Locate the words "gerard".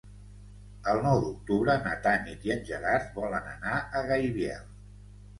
2.69-3.11